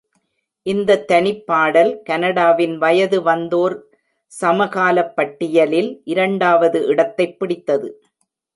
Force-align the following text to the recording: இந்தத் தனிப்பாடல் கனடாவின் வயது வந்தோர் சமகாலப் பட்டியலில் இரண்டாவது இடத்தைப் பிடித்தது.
இந்தத் 0.65 1.11
தனிப்பாடல் 1.11 1.91
கனடாவின் 2.03 2.77
வயது 2.77 3.21
வந்தோர் 3.21 3.75
சமகாலப் 4.31 5.13
பட்டியலில் 5.15 6.01
இரண்டாவது 6.05 6.85
இடத்தைப் 6.85 7.39
பிடித்தது. 7.39 7.89